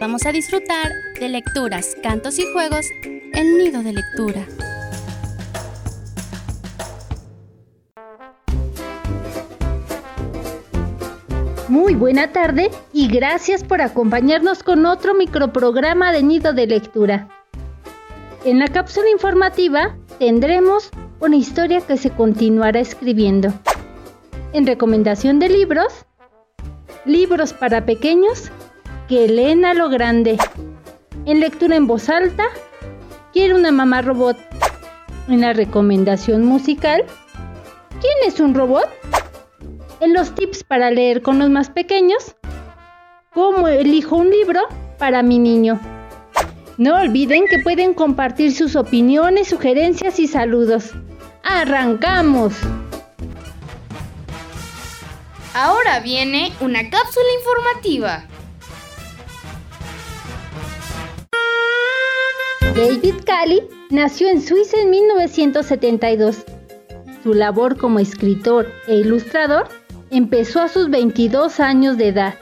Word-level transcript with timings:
vamos 0.00 0.26
a 0.26 0.32
disfrutar 0.32 0.92
de 1.18 1.28
lecturas, 1.28 1.96
cantos 2.02 2.38
y 2.38 2.44
juegos 2.52 2.86
en 3.04 3.58
Nido 3.58 3.82
de 3.82 3.92
Lectura. 3.92 4.46
Muy 11.68 11.94
buena 11.94 12.32
tarde 12.32 12.70
y 12.92 13.08
gracias 13.08 13.64
por 13.64 13.80
acompañarnos 13.80 14.62
con 14.62 14.86
otro 14.86 15.14
microprograma 15.14 16.12
de 16.12 16.22
Nido 16.22 16.52
de 16.52 16.66
Lectura. 16.66 17.28
En 18.44 18.58
la 18.58 18.68
cápsula 18.68 19.10
informativa 19.10 19.96
tendremos 20.18 20.90
una 21.20 21.36
historia 21.36 21.80
que 21.80 21.96
se 21.96 22.10
continuará 22.10 22.80
escribiendo. 22.80 23.52
En 24.52 24.66
recomendación 24.66 25.38
de 25.38 25.48
libros, 25.48 26.06
libros 27.04 27.52
para 27.52 27.84
pequeños 27.84 28.50
que 29.08 29.28
leen 29.28 29.64
a 29.64 29.74
lo 29.74 29.88
grande. 29.88 30.36
En 31.24 31.40
lectura 31.40 31.76
en 31.76 31.86
voz 31.86 32.08
alta, 32.08 32.44
quiero 33.32 33.56
una 33.56 33.70
mamá 33.70 34.02
robot. 34.02 34.36
En 35.28 35.40
la 35.40 35.52
recomendación 35.52 36.44
musical, 36.44 37.04
¿quién 38.00 38.14
es 38.26 38.40
un 38.40 38.54
robot? 38.54 38.88
En 40.00 40.12
los 40.12 40.34
tips 40.34 40.64
para 40.64 40.90
leer 40.90 41.22
con 41.22 41.38
los 41.38 41.50
más 41.50 41.70
pequeños, 41.70 42.36
¿cómo 43.32 43.68
elijo 43.68 44.16
un 44.16 44.30
libro 44.30 44.60
para 44.98 45.22
mi 45.22 45.38
niño? 45.38 45.80
No 46.78 46.96
olviden 46.96 47.46
que 47.48 47.58
pueden 47.60 47.94
compartir 47.94 48.54
sus 48.54 48.76
opiniones, 48.76 49.48
sugerencias 49.48 50.18
y 50.18 50.26
saludos. 50.26 50.92
¡Arrancamos! 51.42 52.54
Ahora 55.54 56.00
viene 56.00 56.52
una 56.60 56.90
cápsula 56.90 57.26
informativa. 57.38 58.35
David 62.76 63.14
Cali 63.24 63.62
nació 63.88 64.28
en 64.28 64.42
Suiza 64.42 64.76
en 64.78 64.90
1972. 64.90 66.44
Su 67.22 67.32
labor 67.32 67.78
como 67.78 68.00
escritor 68.00 68.70
e 68.86 68.96
ilustrador 68.96 69.68
empezó 70.10 70.60
a 70.60 70.68
sus 70.68 70.90
22 70.90 71.58
años 71.58 71.96
de 71.96 72.08
edad. 72.08 72.34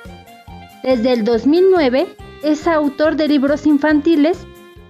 Desde 0.83 1.13
el 1.13 1.25
2009 1.25 2.17
es 2.43 2.67
autor 2.67 3.15
de 3.15 3.29
libros 3.29 3.65
infantiles 3.65 4.45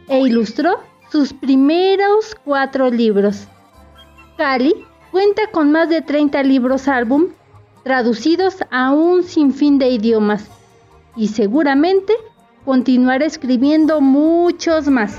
e 0.08 0.20
ilustró 0.20 0.80
sus 1.12 1.34
primeros 1.34 2.34
cuatro 2.42 2.88
libros. 2.88 3.46
Cali 4.38 4.74
cuenta 5.10 5.42
con 5.52 5.70
más 5.70 5.90
de 5.90 6.00
30 6.00 6.42
libros 6.42 6.88
álbum 6.88 7.26
traducidos 7.82 8.64
a 8.70 8.92
un 8.92 9.22
sinfín 9.22 9.78
de 9.78 9.90
idiomas 9.90 10.48
y 11.16 11.28
seguramente 11.28 12.14
continuará 12.64 13.26
escribiendo 13.26 14.00
muchos 14.00 14.88
más. 14.88 15.14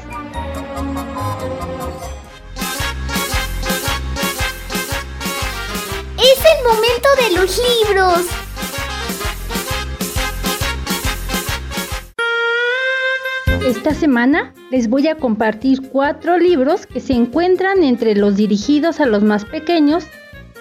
Es 6.17 6.39
el 6.43 6.63
momento 6.67 7.07
de 7.21 7.35
los 7.35 7.57
libros. 7.57 8.25
Esta 13.67 13.93
semana 13.93 14.53
les 14.71 14.89
voy 14.89 15.07
a 15.07 15.15
compartir 15.15 15.89
cuatro 15.89 16.37
libros 16.37 16.85
que 16.85 16.99
se 16.99 17.13
encuentran 17.13 17.83
entre 17.83 18.15
los 18.15 18.35
dirigidos 18.35 18.99
a 18.99 19.05
los 19.05 19.23
más 19.23 19.45
pequeños, 19.45 20.05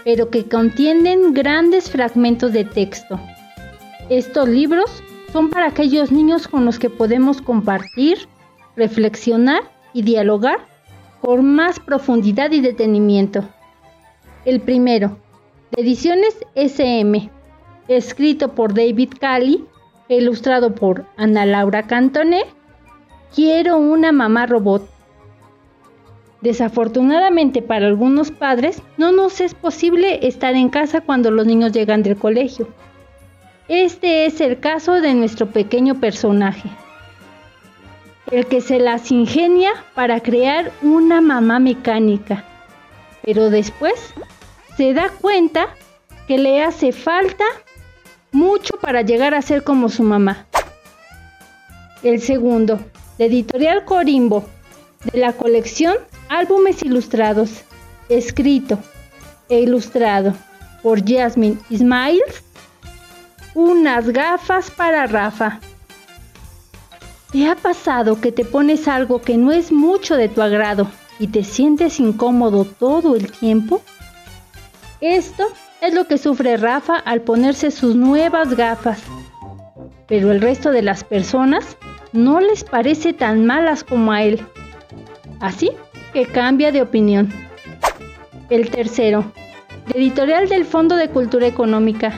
pero 0.05 0.31
que 0.31 0.47
contienen 0.49 1.33
grandes 1.35 1.91
fragmentos 1.91 2.53
de 2.53 2.65
texto. 2.65 3.19
Estos 4.09 4.49
libros 4.49 5.03
son 5.35 5.51
para 5.51 5.67
aquellos 5.67 6.13
niños 6.13 6.47
con 6.47 6.65
los 6.65 6.79
que 6.79 6.91
podemos 6.91 7.43
compartir, 7.43 8.29
reflexionar 8.77 9.63
y 9.93 10.03
dialogar 10.03 10.59
con 11.21 11.57
más 11.57 11.81
profundidad 11.81 12.53
y 12.53 12.61
detenimiento. 12.61 13.43
El 14.45 14.61
primero, 14.61 15.19
de 15.73 15.83
Ediciones 15.83 16.39
SM, 16.55 17.33
escrito 17.89 18.55
por 18.55 18.75
David 18.75 19.15
Cali, 19.19 19.65
ilustrado 20.09 20.73
por 20.73 21.05
Ana 21.17 21.45
Laura 21.45 21.83
Cantoné, 21.83 22.45
Quiero 23.35 23.77
una 23.77 24.13
mamá 24.13 24.47
robot. 24.47 24.89
Desafortunadamente 26.43 27.61
para 27.61 27.89
algunos 27.89 28.31
padres 28.31 28.81
no 28.99 29.11
nos 29.11 29.41
es 29.41 29.55
posible 29.55 30.29
estar 30.29 30.55
en 30.55 30.69
casa 30.69 31.01
cuando 31.01 31.33
los 31.33 31.45
niños 31.45 31.73
llegan 31.73 32.05
del 32.05 32.17
colegio. 32.17 32.69
Este 33.69 34.27
es 34.27 34.43
el 34.43 34.61
caso 34.61 35.01
de 35.01 35.15
nuestro 35.15 35.47
pequeño 35.47 35.99
personaje, 35.99 36.69
el 38.31 38.45
que 38.45 38.61
se 38.61 38.79
las 38.79 39.11
ingenia 39.11 39.71
para 39.95 40.21
crear 40.21 40.71
una 40.83 41.23
mamá 41.23 41.59
mecánica, 41.61 42.45
pero 43.23 43.49
después 43.49 43.95
se 44.77 44.93
da 44.93 45.09
cuenta 45.09 45.69
que 46.29 46.37
le 46.37 46.63
hace 46.63 46.93
falta 46.93 47.45
mucho 48.33 48.77
para 48.83 49.01
llegar 49.01 49.35
a 49.35 49.41
ser 49.41 49.65
como 49.65 49.89
su 49.89 50.03
mamá. 50.03 50.45
El 52.03 52.21
segundo, 52.21 52.79
de 53.17 53.27
Editorial 53.27 53.87
Corimbo, 53.87 54.45
de 55.11 55.19
la 55.19 55.33
colección 55.33 55.97
Álbumes 56.29 56.83
Ilustrados, 56.83 57.65
escrito 58.11 58.79
e 59.49 59.61
ilustrado 59.61 60.35
por 60.83 61.03
Jasmine 61.03 61.57
Ismails 61.71 62.44
unas 63.55 64.11
gafas 64.11 64.71
para 64.71 65.07
Rafa. 65.07 65.61
¿Te 67.33 67.49
ha 67.49 67.57
pasado 67.57 68.21
que 68.21 68.33
te 68.33 68.45
pones 68.45 68.87
algo 68.87 69.21
que 69.21 69.37
no 69.37 69.53
es 69.53 69.73
mucho 69.73 70.17
de 70.17 70.29
tu 70.29 70.43
agrado 70.43 70.89
y 71.19 71.29
te 71.29 71.43
sientes 71.43 71.99
incómodo 71.99 72.65
todo 72.65 73.17
el 73.17 73.31
tiempo? 73.31 73.83
Esto 75.01 75.45
es 75.81 75.95
lo 75.95 76.07
que 76.07 76.19
sufre 76.19 76.57
Rafa 76.57 76.97
al 76.97 77.23
ponerse 77.23 77.71
sus 77.71 77.97
nuevas 77.97 78.55
gafas. 78.55 79.03
Pero 80.07 80.31
el 80.31 80.41
resto 80.41 80.71
de 80.71 80.83
las 80.83 81.03
personas 81.03 81.77
no 82.13 82.41
les 82.41 82.63
parece 82.63 83.13
tan 83.13 83.47
malas 83.47 83.83
como 83.85 84.13
a 84.13 84.23
él. 84.23 84.41
Así 85.41 85.71
que 86.13 86.27
cambia 86.27 86.71
de 86.71 86.83
opinión. 86.83 87.33
El 88.51 88.71
tercero, 88.71 89.25
editorial 89.93 90.49
del 90.49 90.65
Fondo 90.65 90.97
de 90.97 91.09
Cultura 91.09 91.47
Económica, 91.47 92.15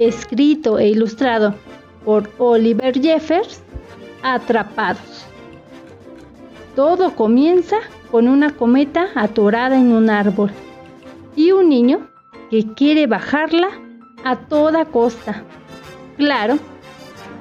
escrito 0.00 0.78
e 0.78 0.88
ilustrado 0.88 1.54
por 2.04 2.28
Oliver 2.38 3.00
Jeffers, 3.00 3.62
Atrapados. 4.22 5.26
Todo 6.74 7.14
comienza 7.14 7.76
con 8.10 8.26
una 8.26 8.56
cometa 8.56 9.08
atorada 9.14 9.76
en 9.76 9.92
un 9.92 10.10
árbol 10.10 10.50
y 11.36 11.52
un 11.52 11.68
niño 11.68 12.08
que 12.50 12.66
quiere 12.74 13.06
bajarla 13.06 13.68
a 14.24 14.36
toda 14.36 14.86
costa. 14.86 15.44
Claro, 16.16 16.58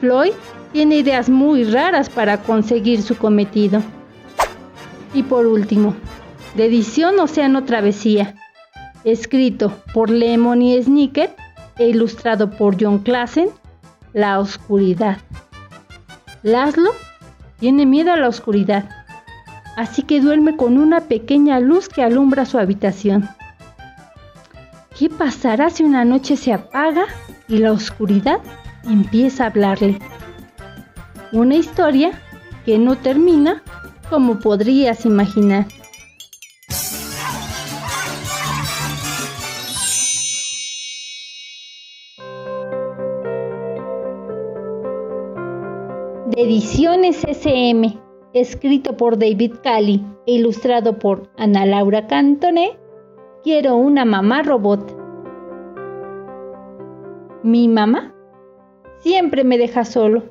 Floyd 0.02 0.34
tiene 0.74 0.98
ideas 0.98 1.30
muy 1.30 1.64
raras 1.64 2.10
para 2.10 2.42
conseguir 2.44 3.02
su 3.02 3.18
cometido. 3.18 3.82
Y 5.14 5.24
por 5.24 5.48
último, 5.48 5.96
de 6.56 6.66
edición 6.66 7.20
Océano 7.20 7.64
Travesía, 7.64 8.36
escrito 9.04 9.74
por 9.94 10.10
Lemony 10.10 10.82
Snicket 10.84 11.32
e 11.80 11.88
ilustrado 11.88 12.52
por 12.52 12.78
John 12.80 13.00
Klassen, 13.00 13.50
La 14.14 14.40
Oscuridad. 14.40 15.18
Laszlo 16.44 16.92
tiene 17.60 17.86
miedo 17.86 18.12
a 18.12 18.18
la 18.18 18.28
oscuridad, 18.28 18.90
así 19.76 20.04
que 20.04 20.22
duerme 20.22 20.56
con 20.56 20.78
una 20.78 21.02
pequeña 21.02 21.60
luz 21.60 21.90
que 21.90 22.04
alumbra 22.04 22.46
su 22.46 22.60
habitación. 22.60 23.28
¿Qué 24.98 25.10
pasará 25.10 25.70
si 25.70 25.84
una 25.84 26.06
noche 26.06 26.36
se 26.36 26.54
apaga 26.54 27.06
y 27.48 27.58
la 27.58 27.72
oscuridad 27.72 28.40
empieza 28.84 29.46
a 29.46 29.48
hablarle? 29.48 30.00
Una 31.32 31.56
historia 31.56 32.12
que 32.66 32.78
no 32.78 32.98
termina 32.98 33.64
como 34.10 34.40
podrías 34.40 35.06
imaginar. 35.06 35.68
Ediciones 46.42 47.26
SM, 47.26 48.00
escrito 48.32 48.96
por 48.96 49.20
David 49.20 49.56
Cali 49.62 50.02
e 50.26 50.36
ilustrado 50.36 50.98
por 50.98 51.30
Ana 51.36 51.66
Laura 51.66 52.08
Cantoné, 52.08 52.80
Quiero 53.44 53.76
una 53.76 54.06
mamá 54.06 54.42
robot. 54.44 54.96
Mi 57.44 57.68
mamá 57.68 58.16
siempre 59.00 59.44
me 59.44 59.58
deja 59.58 59.84
solo. 59.84 60.30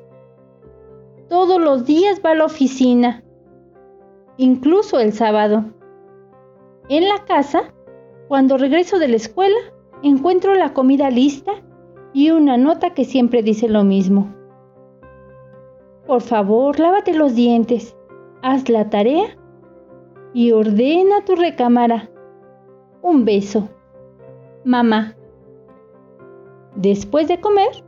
Todos 1.27 1.61
los 1.61 1.85
días 1.85 2.21
va 2.25 2.31
a 2.31 2.35
la 2.35 2.45
oficina, 2.45 3.23
incluso 4.37 4.99
el 4.99 5.13
sábado. 5.13 5.65
En 6.89 7.07
la 7.07 7.23
casa, 7.25 7.71
cuando 8.27 8.57
regreso 8.57 8.97
de 8.97 9.09
la 9.09 9.17
escuela, 9.17 9.59
encuentro 10.01 10.55
la 10.55 10.73
comida 10.73 11.11
lista 11.11 11.51
y 12.13 12.31
una 12.31 12.57
nota 12.57 12.95
que 12.95 13.05
siempre 13.05 13.43
dice 13.43 13.69
lo 13.69 13.83
mismo 13.83 14.38
por 16.09 16.23
favor, 16.23 16.79
lávate 16.79 17.13
los 17.13 17.35
dientes, 17.35 17.95
haz 18.41 18.67
la 18.67 18.89
tarea 18.89 19.37
y 20.33 20.51
ordena 20.53 21.23
tu 21.23 21.35
recámara. 21.35 22.09
Un 23.03 23.25
beso. 23.25 23.69
Mamá. 24.65 25.15
Después 26.75 27.27
de 27.27 27.39
comer, 27.39 27.83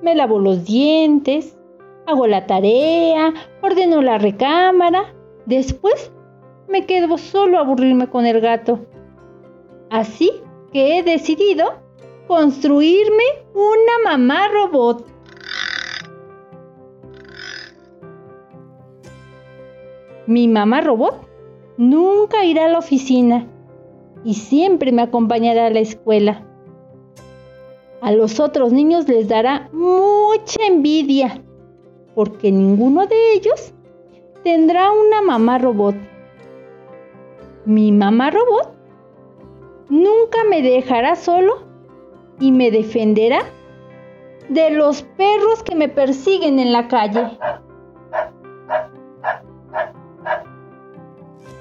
me 0.00 0.14
lavo 0.14 0.38
los 0.38 0.64
dientes, 0.64 1.58
hago 2.06 2.26
la 2.26 2.46
tarea, 2.46 3.34
ordeno 3.62 4.00
la 4.00 4.16
recámara. 4.16 5.14
Después 5.44 6.10
me 6.68 6.86
quedo 6.86 7.18
solo 7.18 7.58
a 7.58 7.60
aburrirme 7.60 8.08
con 8.08 8.24
el 8.24 8.40
gato. 8.40 8.80
Así 9.90 10.32
que 10.72 10.96
he 10.96 11.02
decidido 11.02 11.74
construirme 12.28 13.24
una 13.52 14.10
mamá 14.16 14.48
robot. 14.48 15.04
Mi 20.28 20.46
mamá 20.46 20.82
robot 20.82 21.14
nunca 21.78 22.44
irá 22.44 22.66
a 22.66 22.68
la 22.68 22.80
oficina 22.80 23.46
y 24.24 24.34
siempre 24.34 24.92
me 24.92 25.00
acompañará 25.00 25.68
a 25.68 25.70
la 25.70 25.80
escuela. 25.80 26.44
A 28.02 28.12
los 28.12 28.38
otros 28.38 28.70
niños 28.70 29.08
les 29.08 29.26
dará 29.26 29.70
mucha 29.72 30.66
envidia 30.66 31.42
porque 32.14 32.52
ninguno 32.52 33.06
de 33.06 33.32
ellos 33.32 33.72
tendrá 34.44 34.92
una 34.92 35.22
mamá 35.22 35.56
robot. 35.56 35.94
Mi 37.64 37.90
mamá 37.90 38.30
robot 38.30 38.74
nunca 39.88 40.44
me 40.50 40.60
dejará 40.60 41.16
solo 41.16 41.62
y 42.38 42.52
me 42.52 42.70
defenderá 42.70 43.40
de 44.50 44.72
los 44.72 45.00
perros 45.16 45.62
que 45.62 45.74
me 45.74 45.88
persiguen 45.88 46.58
en 46.58 46.74
la 46.74 46.86
calle. 46.86 47.30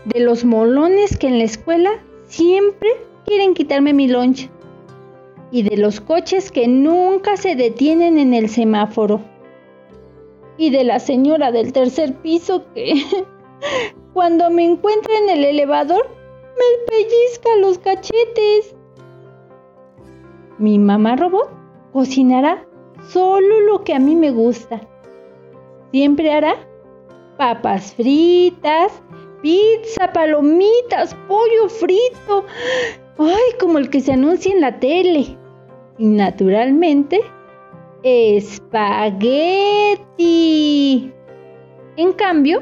De 0.07 0.21
los 0.21 0.45
molones 0.45 1.17
que 1.17 1.27
en 1.27 1.37
la 1.37 1.43
escuela 1.43 1.91
siempre 2.23 2.89
quieren 3.25 3.53
quitarme 3.53 3.91
mi 3.91 4.07
lunch. 4.07 4.49
Y 5.51 5.63
de 5.63 5.75
los 5.75 5.99
coches 5.99 6.49
que 6.49 6.65
nunca 6.67 7.35
se 7.35 7.57
detienen 7.57 8.17
en 8.17 8.33
el 8.33 8.47
semáforo. 8.47 9.19
Y 10.57 10.69
de 10.69 10.85
la 10.85 10.99
señora 10.99 11.51
del 11.51 11.73
tercer 11.73 12.15
piso 12.15 12.63
que 12.73 13.03
cuando 14.13 14.49
me 14.49 14.63
encuentra 14.63 15.13
en 15.17 15.29
el 15.29 15.43
elevador 15.43 16.07
me 16.57 16.87
pellizca 16.87 17.49
los 17.59 17.77
cachetes. 17.77 18.75
Mi 20.57 20.79
mamá 20.79 21.17
robot 21.17 21.49
cocinará 21.91 22.65
solo 23.09 23.59
lo 23.59 23.83
que 23.83 23.93
a 23.93 23.99
mí 23.99 24.15
me 24.15 24.31
gusta. 24.31 24.79
Siempre 25.91 26.31
hará 26.31 26.55
papas 27.37 27.93
fritas, 27.93 29.01
pizza, 29.41 30.11
palomitas, 30.11 31.15
pollo 31.27 31.69
frito. 31.69 32.45
Ay, 33.17 33.53
como 33.59 33.77
el 33.77 33.89
que 33.89 34.01
se 34.01 34.13
anuncia 34.13 34.53
en 34.53 34.61
la 34.61 34.79
tele. 34.79 35.37
Y 35.97 36.05
naturalmente, 36.05 37.21
espagueti. 38.03 38.71
En 41.97 42.13
cambio, 42.13 42.61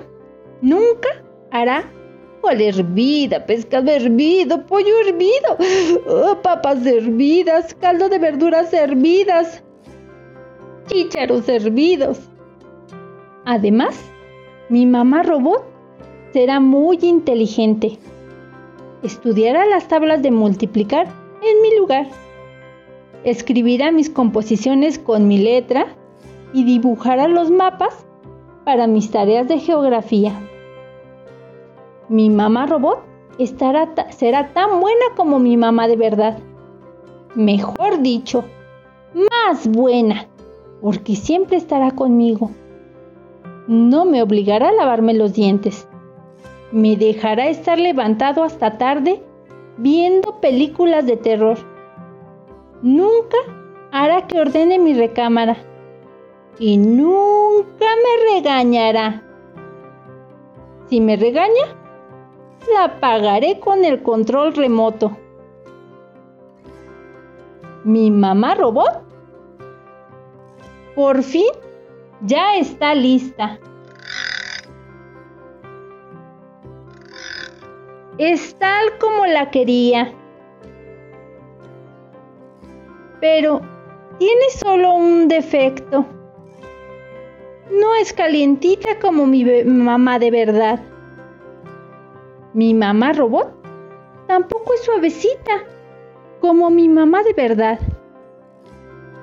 nunca 0.62 1.10
hará 1.52 1.92
hervida, 2.54 3.46
pescado 3.46 3.92
hervido, 3.92 4.66
pollo 4.68 4.94
hervido, 5.06 5.58
oh, 6.08 6.38
papas 6.42 6.86
hervidas, 6.86 7.74
caldo 7.76 8.10
de 8.10 8.20
verduras 8.20 8.72
hervidas, 8.74 9.64
chícharos 10.88 11.48
hervidos. 11.50 12.20
Además, 13.46 14.00
mi 14.70 14.86
mamá 14.86 15.24
robot 15.24 15.75
será 16.36 16.60
muy 16.60 17.00
inteligente. 17.02 17.98
Estudiará 19.04 19.66
las 19.66 19.88
tablas 19.88 20.22
de 20.22 20.32
multiplicar 20.32 21.08
en 21.42 21.62
mi 21.62 21.78
lugar. 21.78 22.08
Escribirá 23.24 23.92
mis 23.92 24.10
composiciones 24.10 25.00
con 25.00 25.28
mi 25.28 25.38
letra 25.38 25.88
y 26.52 26.66
dibujará 26.66 27.30
los 27.30 27.52
mapas 27.52 28.06
para 28.66 28.86
mis 28.86 29.12
tareas 29.12 29.48
de 29.48 29.60
geografía 29.60 30.38
mi 32.08 32.30
mamá 32.30 32.68
robot 32.68 33.00
estará 33.40 33.90
será 34.10 34.54
tan 34.54 34.80
buena 34.80 35.06
como 35.16 35.40
mi 35.40 35.58
mamá 35.58 35.88
de 35.88 35.96
verdad. 35.96 36.38
Mejor 37.34 38.02
dicho, 38.02 38.44
más 39.14 39.68
buena, 39.68 40.28
porque 40.82 41.16
siempre 41.16 41.58
estará 41.58 41.92
conmigo. 41.92 42.52
No 43.68 44.06
me 44.06 44.22
obligará 44.22 44.70
a 44.70 44.74
lavarme 44.74 45.16
los 45.16 45.34
dientes. 45.34 45.88
Me 46.76 46.98
dejará 46.98 47.48
estar 47.48 47.80
levantado 47.80 48.44
hasta 48.44 48.78
tarde 48.78 49.24
viendo 49.78 50.42
películas 50.42 51.06
de 51.06 51.16
terror. 51.16 51.58
Nunca 52.82 53.38
hará 53.94 54.28
que 54.28 54.42
ordene 54.42 54.78
mi 54.78 54.94
recámara. 54.94 55.56
Y 56.60 56.76
nunca 56.76 57.86
me 58.04 58.34
regañará. 58.34 59.24
Si 60.90 61.00
me 61.00 61.16
regaña, 61.16 61.78
la 62.74 63.00
pagaré 63.00 63.58
con 63.62 63.86
el 63.86 64.04
control 64.04 64.54
remoto. 64.54 65.16
Mi 67.86 68.12
mamá 68.12 68.54
robot 68.54 69.02
por 70.94 71.24
fin 71.24 71.48
ya 72.20 72.58
está 72.58 72.94
lista. 72.94 73.62
Es 78.18 78.56
tal 78.56 78.98
como 78.98 79.26
la 79.26 79.52
quería. 79.52 80.14
Pero 83.20 83.60
tiene 84.20 84.50
solo 84.52 84.94
un 84.94 85.28
defecto. 85.28 86.06
No 87.70 87.96
es 87.96 88.14
calientita 88.14 89.00
como 89.02 89.26
mi 89.26 89.44
mamá 89.66 90.18
de 90.18 90.32
verdad. 90.32 90.80
Mi 92.54 92.74
mamá 92.74 93.12
robot 93.12 93.52
tampoco 94.28 94.74
es 94.76 94.86
suavecita 94.86 95.66
como 96.40 96.70
mi 96.70 96.88
mamá 96.88 97.22
de 97.24 97.34
verdad. 97.34 97.80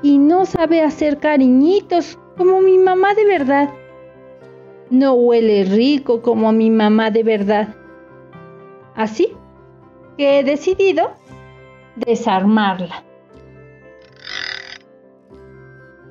Y 0.02 0.18
no 0.18 0.44
sabe 0.44 0.82
hacer 0.82 1.16
cariñitos 1.16 2.18
como 2.36 2.60
mi 2.60 2.76
mamá 2.76 3.14
de 3.14 3.24
verdad. 3.24 3.70
No 4.90 5.14
huele 5.14 5.64
rico 5.64 6.20
como 6.20 6.52
mi 6.52 6.68
mamá 6.68 7.10
de 7.10 7.22
verdad. 7.22 7.81
Así 8.94 9.36
que 10.16 10.38
he 10.38 10.44
decidido 10.44 11.10
desarmarla 11.96 13.02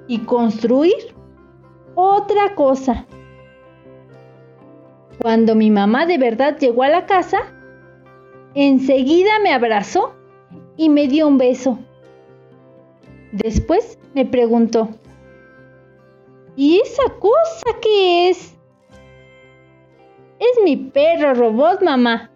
y 0.08 0.20
construir 0.20 1.16
otra 1.96 2.56
cosa 2.56 3.06
cuando 5.22 5.54
mi 5.54 5.70
mamá 5.70 6.08
de 6.08 6.18
verdad 6.18 6.58
llegó 6.58 6.82
a 6.82 6.90
la 6.90 7.06
casa, 7.06 7.44
enseguida 8.56 9.40
me 9.44 9.54
abrazó 9.54 10.16
y 10.78 10.90
me 10.90 11.08
dio 11.08 11.28
un 11.28 11.38
beso. 11.38 11.78
Después 13.32 14.00
me 14.16 14.26
preguntó, 14.26 14.90
¿y 16.56 16.80
esa 16.80 17.04
cosa 17.20 17.78
qué 17.82 18.30
es? 18.30 18.58
Es 20.40 20.64
mi 20.64 20.76
perro 20.76 21.36
robot, 21.36 21.84
mamá. 21.84 22.32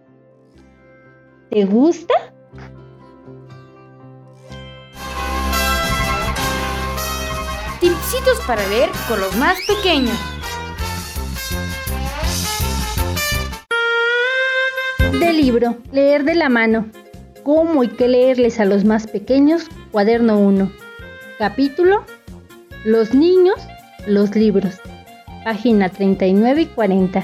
¿Te 1.49 1.63
gusta? 1.63 2.13
Tipsitos 7.79 8.39
para 8.47 8.67
leer 8.67 8.89
con 9.07 9.19
los 9.19 9.35
más 9.37 9.57
pequeños. 9.67 10.17
Del 15.19 15.37
libro 15.37 15.77
Leer 15.91 16.23
de 16.23 16.35
la 16.35 16.49
mano. 16.49 16.87
¿Cómo 17.43 17.83
y 17.83 17.89
qué 17.89 18.07
leerles 18.07 18.59
a 18.59 18.65
los 18.65 18.83
más 18.83 19.05
pequeños? 19.05 19.67
Cuaderno 19.91 20.39
1. 20.39 20.71
Capítulo 21.37 22.03
Los 22.83 23.13
niños, 23.13 23.55
los 24.07 24.35
libros. 24.35 24.79
Página 25.43 25.89
39 25.89 26.61
y 26.63 26.65
40. 26.65 27.23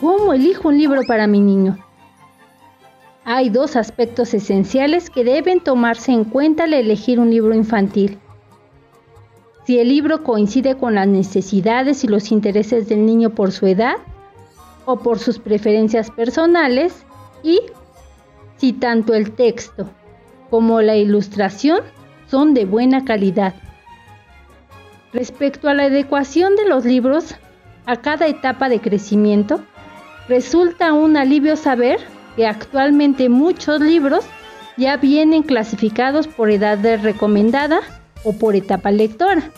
¿Cómo 0.00 0.32
elijo 0.32 0.68
un 0.68 0.78
libro 0.78 1.02
para 1.06 1.28
mi 1.28 1.40
niño? 1.40 1.78
Hay 3.32 3.48
dos 3.48 3.76
aspectos 3.76 4.34
esenciales 4.34 5.08
que 5.08 5.22
deben 5.22 5.60
tomarse 5.60 6.10
en 6.10 6.24
cuenta 6.24 6.64
al 6.64 6.74
elegir 6.74 7.20
un 7.20 7.30
libro 7.30 7.54
infantil. 7.54 8.18
Si 9.64 9.78
el 9.78 9.88
libro 9.88 10.24
coincide 10.24 10.76
con 10.76 10.96
las 10.96 11.06
necesidades 11.06 12.02
y 12.02 12.08
los 12.08 12.32
intereses 12.32 12.88
del 12.88 13.06
niño 13.06 13.30
por 13.30 13.52
su 13.52 13.68
edad, 13.68 13.94
o 14.84 14.98
por 14.98 15.20
sus 15.20 15.38
preferencias 15.38 16.10
personales 16.10 17.04
y 17.44 17.60
si 18.56 18.72
tanto 18.72 19.14
el 19.14 19.30
texto 19.30 19.88
como 20.50 20.82
la 20.82 20.96
ilustración 20.96 21.82
son 22.26 22.52
de 22.52 22.64
buena 22.64 23.04
calidad. 23.04 23.54
Respecto 25.12 25.68
a 25.68 25.74
la 25.74 25.84
adecuación 25.84 26.56
de 26.56 26.68
los 26.68 26.84
libros 26.84 27.36
a 27.86 27.94
cada 27.94 28.26
etapa 28.26 28.68
de 28.68 28.80
crecimiento, 28.80 29.60
resulta 30.26 30.92
un 30.92 31.16
alivio 31.16 31.54
saber 31.54 32.00
que 32.36 32.46
actualmente 32.46 33.28
muchos 33.28 33.80
libros 33.80 34.24
ya 34.76 34.96
vienen 34.96 35.42
clasificados 35.42 36.26
por 36.26 36.50
edad 36.50 36.78
de 36.78 36.96
recomendada 36.96 37.80
o 38.24 38.32
por 38.32 38.56
etapa 38.56 38.90
lectora. 38.90 39.50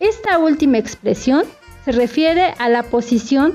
Esta 0.00 0.38
última 0.38 0.78
expresión 0.78 1.44
se 1.84 1.92
refiere 1.92 2.54
a 2.58 2.68
la 2.68 2.82
posición 2.82 3.54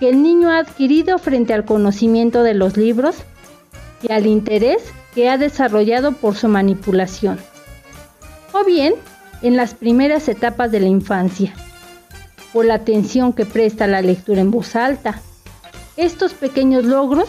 que 0.00 0.08
el 0.08 0.22
niño 0.22 0.50
ha 0.50 0.58
adquirido 0.58 1.18
frente 1.18 1.54
al 1.54 1.64
conocimiento 1.64 2.42
de 2.42 2.54
los 2.54 2.76
libros 2.76 3.16
y 4.02 4.12
al 4.12 4.26
interés 4.26 4.82
que 5.14 5.28
ha 5.28 5.38
desarrollado 5.38 6.12
por 6.12 6.34
su 6.34 6.48
manipulación, 6.48 7.38
o 8.52 8.64
bien 8.64 8.94
en 9.42 9.56
las 9.56 9.74
primeras 9.74 10.28
etapas 10.28 10.72
de 10.72 10.80
la 10.80 10.88
infancia, 10.88 11.54
por 12.52 12.64
la 12.64 12.74
atención 12.74 13.32
que 13.32 13.46
presta 13.46 13.86
la 13.86 14.02
lectura 14.02 14.40
en 14.40 14.50
voz 14.50 14.74
alta. 14.74 15.20
Estos 15.96 16.34
pequeños 16.34 16.84
logros 16.84 17.28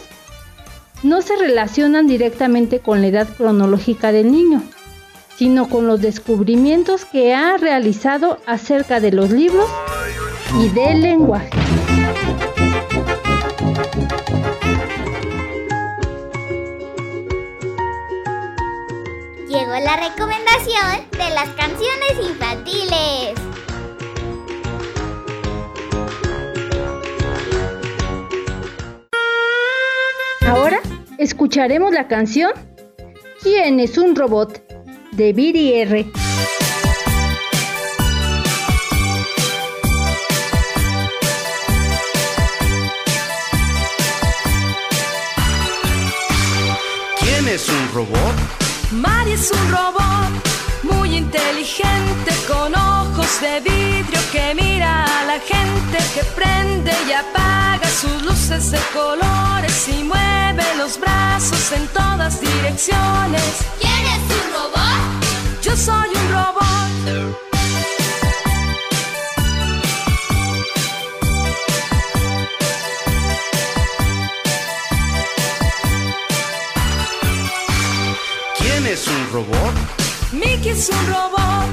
no 1.04 1.22
se 1.22 1.36
relacionan 1.36 2.08
directamente 2.08 2.80
con 2.80 3.02
la 3.02 3.08
edad 3.08 3.28
cronológica 3.38 4.12
del 4.12 4.32
niño, 4.32 4.64
sino 5.38 5.68
con 5.70 5.88
los 5.88 6.02
descubrimientos 6.02 7.06
que 7.06 7.34
ha 7.34 7.58
realizado 7.58 8.40
acerca 8.46 9.00
de 9.00 9.12
los 9.12 9.32
libros 9.32 9.70
y 10.60 10.70
del 10.70 11.02
lenguaje. 11.02 11.50
Llegó 19.48 19.74
la 19.84 19.96
recomendación 19.98 21.10
de 21.12 21.30
las 21.34 21.50
canciones 21.50 22.30
infantiles. 22.30 23.35
Escucharemos 31.36 31.92
la 31.92 32.08
canción 32.08 32.52
¿Quién 33.44 33.82
es 33.82 33.98
un 33.98 34.16
robot? 34.16 34.64
de 35.12 35.34
Viri 35.34 35.74
R. 35.74 36.06
¿Quién 47.20 47.48
es 47.50 47.68
un 47.70 47.94
robot? 47.94 48.36
Mari 48.92 49.34
es 49.34 49.52
un 49.52 49.72
robot 49.72 50.45
muy 50.86 51.16
inteligente 51.16 52.32
con 52.48 52.74
ojos 52.76 53.42
de 53.42 53.60
vidrio 53.60 54.20
que 54.32 54.54
mira 54.56 55.04
a 55.04 55.26
la 55.26 55.40
gente 55.40 55.98
que 56.14 56.24
prende 56.36 56.92
y 57.08 57.12
apaga 57.12 57.88
sus 57.90 58.22
luces 58.24 58.72
de 58.72 58.80
colores 58.94 59.90
y 59.90 60.04
mueve 60.04 60.64
los 60.78 61.00
brazos 61.00 61.72
en 61.72 61.88
todas 61.88 62.40
direcciones. 62.40 63.66
¿Quién 63.80 64.06
es 64.16 64.24
un 64.38 64.46
robot? 64.54 65.62
Yo 65.64 65.76
soy 65.76 66.10
un 66.10 66.32
robot. 66.32 66.66
¿Quién 78.60 78.88
es 78.88 79.08
un 79.08 79.32
robot? 79.34 79.65
Mickey 80.66 80.80
es 80.80 80.90
un 80.90 81.08
robot 81.08 81.70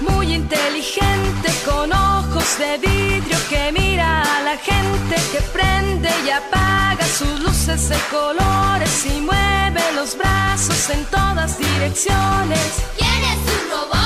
muy 0.00 0.34
inteligente 0.34 1.48
con 1.64 1.90
ojos 1.92 2.58
de 2.58 2.76
vidrio 2.78 3.38
que 3.48 3.72
mira 3.72 4.20
a 4.20 4.42
la 4.42 4.56
gente 4.58 5.14
que 5.32 5.40
prende 5.52 6.10
y 6.26 6.30
apaga 6.30 7.06
sus 7.06 7.40
luces 7.40 7.88
de 7.88 7.96
colores 8.10 9.06
y 9.06 9.20
mueve 9.20 9.80
los 9.94 10.16
brazos 10.16 10.90
en 10.90 11.04
todas 11.06 11.58
direcciones. 11.58 12.82
¿Quién 12.98 13.24
es 13.24 13.38
un 13.38 13.70
robot? 13.70 14.03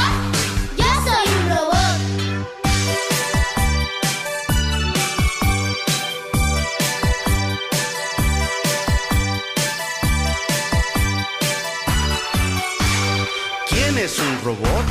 Un 14.38 14.44
robot? 14.44 14.84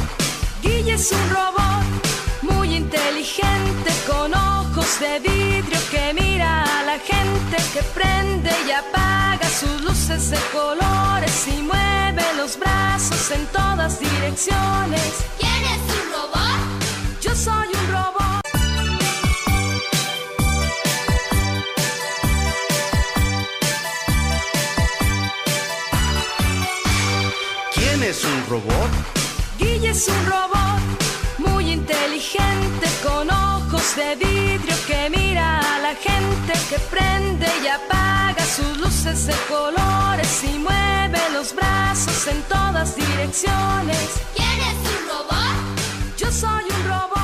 Guille 0.62 0.94
es 0.94 1.12
un 1.12 1.30
robot 1.30 1.86
muy 2.42 2.76
inteligente 2.76 3.92
con 4.08 4.34
ojos 4.34 5.00
de 5.00 5.20
vidrio 5.20 5.80
que 5.92 6.14
mira 6.14 6.64
a 6.64 6.84
la 6.84 7.00
gente 7.00 7.58
que 7.74 7.82
prende 7.94 8.52
y 8.68 8.72
apaga 8.72 9.48
sus 9.50 9.82
luces 9.82 10.32
de 10.32 10.38
colores 10.52 11.48
y 11.48 11.62
mueve 11.62 12.24
los 12.36 12.58
brazos 12.58 13.32
en 13.32 13.46
todas 13.48 14.00
direcciones. 14.00 15.26
¿Quién 15.38 15.64
es 15.76 15.84
un 15.98 16.06
robot? 16.14 17.22
Yo 17.22 17.36
soy 17.36 17.68
un 17.68 17.88
robot. 17.92 18.42
¿Quién 27.74 28.04
es 28.04 28.24
un 28.24 28.46
robot? 28.50 29.17
Guille 29.58 29.90
es 29.90 30.08
un 30.08 30.26
robot 30.26 30.82
muy 31.38 31.72
inteligente 31.72 32.88
con 33.04 33.30
ojos 33.30 33.96
de 33.96 34.16
vidrio 34.16 34.76
que 34.86 35.10
mira 35.10 35.60
a 35.60 35.80
la 35.80 35.96
gente 35.96 36.54
que 36.70 36.78
prende 36.92 37.48
y 37.64 37.68
apaga 37.68 38.44
sus 38.46 38.78
luces 38.78 39.28
de 39.28 39.34
colores 39.50 40.44
y 40.44 40.60
mueve 40.60 41.20
los 41.34 41.56
brazos 41.56 42.28
en 42.28 42.42
todas 42.44 42.96
direcciones. 42.96 44.22
¿Quién 44.36 44.60
es 44.72 44.78
un 44.94 45.10
robot? 45.10 45.58
Yo 46.18 46.32
soy 46.32 46.64
un 46.64 46.84
robot. 46.88 47.18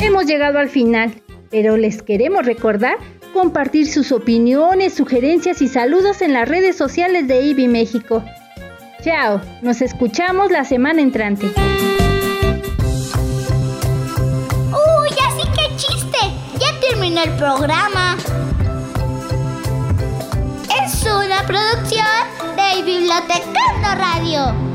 Hemos 0.00 0.26
llegado 0.26 0.58
al 0.58 0.68
final, 0.68 1.22
pero 1.50 1.76
les 1.76 2.02
queremos 2.02 2.44
recordar 2.44 2.98
compartir 3.36 3.86
sus 3.86 4.12
opiniones, 4.12 4.94
sugerencias 4.94 5.60
y 5.60 5.68
saludos 5.68 6.22
en 6.22 6.32
las 6.32 6.48
redes 6.48 6.74
sociales 6.74 7.28
de 7.28 7.42
IBI 7.42 7.68
México. 7.68 8.24
Chao, 9.02 9.42
nos 9.60 9.82
escuchamos 9.82 10.50
la 10.50 10.64
semana 10.64 11.02
entrante. 11.02 11.46
¡Uy, 14.70 15.10
así 15.28 15.42
que 15.54 15.76
chiste! 15.76 16.18
Ya 16.58 16.80
terminó 16.80 17.22
el 17.22 17.32
programa. 17.32 18.16
Es 20.82 21.02
una 21.02 21.46
producción 21.46 22.06
de 22.56 22.82
Biblioteca 22.84 23.94
Radio. 23.96 24.65